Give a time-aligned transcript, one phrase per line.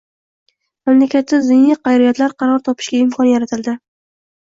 [0.91, 3.81] Mamlakatda diniy qadriyatlar qaror topishiga imkon yaratildi.